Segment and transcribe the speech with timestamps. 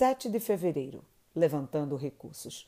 [0.00, 1.04] 7 de fevereiro
[1.36, 2.66] levantando recursos.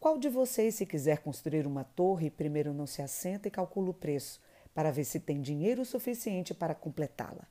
[0.00, 3.94] Qual de vocês, se quiser construir uma torre, primeiro não se assenta e calcula o
[3.94, 4.42] preço,
[4.74, 7.46] para ver se tem dinheiro suficiente para completá-la?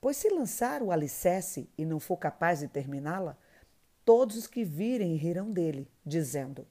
[0.00, 3.36] Pois se lançar o alicerce e não for capaz de terminá-la,
[4.06, 6.66] todos os que virem rirão dele, dizendo: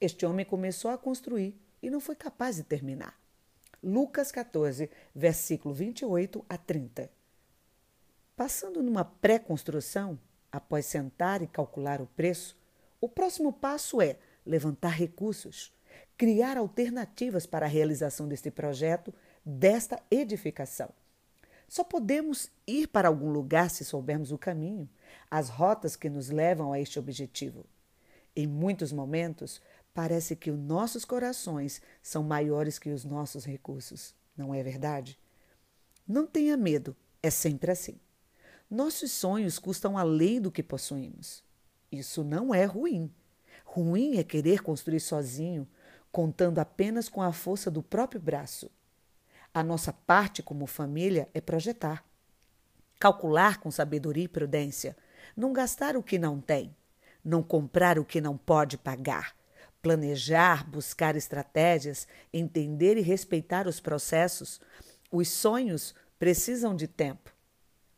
[0.00, 3.20] Este homem começou a construir e não foi capaz de terminar.
[3.82, 7.10] Lucas 14, versículo 28 a 30.
[8.36, 10.16] Passando numa pré-construção,
[10.50, 12.56] após sentar e calcular o preço,
[13.00, 15.72] o próximo passo é levantar recursos,
[16.16, 19.14] criar alternativas para a realização deste projeto,
[19.44, 20.90] desta edificação.
[21.68, 24.88] Só podemos ir para algum lugar se soubermos o caminho,
[25.30, 27.66] as rotas que nos levam a este objetivo.
[28.34, 29.60] Em muitos momentos,
[29.92, 35.18] parece que os nossos corações são maiores que os nossos recursos, não é verdade?
[36.06, 38.00] Não tenha medo, é sempre assim.
[38.70, 41.42] Nossos sonhos custam além do que possuímos.
[41.90, 43.10] Isso não é ruim.
[43.64, 45.66] Ruim é querer construir sozinho,
[46.12, 48.70] contando apenas com a força do próprio braço.
[49.54, 52.04] A nossa parte como família é projetar,
[53.00, 54.94] calcular com sabedoria e prudência,
[55.34, 56.76] não gastar o que não tem,
[57.24, 59.34] não comprar o que não pode pagar,
[59.80, 64.60] planejar, buscar estratégias, entender e respeitar os processos.
[65.10, 67.37] Os sonhos precisam de tempo.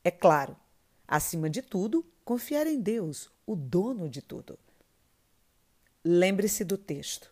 [0.03, 0.57] É claro,
[1.07, 4.59] acima de tudo, confiar em Deus, o dono de tudo.
[6.03, 7.31] Lembre-se do texto.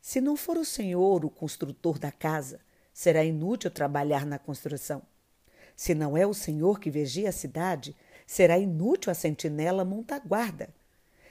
[0.00, 2.60] Se não for o Senhor o construtor da casa,
[2.92, 5.02] será inútil trabalhar na construção.
[5.74, 10.68] Se não é o Senhor que vigia a cidade, será inútil a sentinela montar guarda.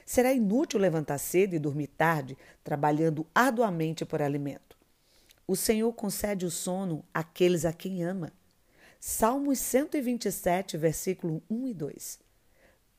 [0.03, 4.75] Será inútil levantar cedo e dormir tarde, trabalhando arduamente por alimento.
[5.47, 8.33] O Senhor concede o sono àqueles a quem ama.
[9.03, 12.19] Salmos 127, versículo 1 e 2.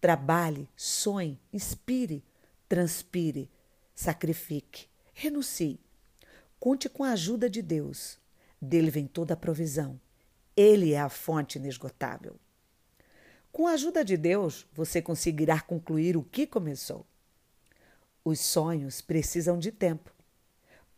[0.00, 2.24] Trabalhe, sonhe, inspire,
[2.68, 3.48] transpire,
[3.94, 5.78] sacrifique, renuncie.
[6.58, 8.18] Conte com a ajuda de Deus.
[8.60, 10.00] Dele vem toda a provisão.
[10.56, 12.34] Ele é a fonte inesgotável.
[13.52, 17.06] Com a ajuda de Deus, você conseguirá concluir o que começou.
[18.24, 20.12] Os sonhos precisam de tempo.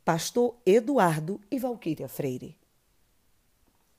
[0.02, 2.56] Pastor Eduardo e Valquíria Freire.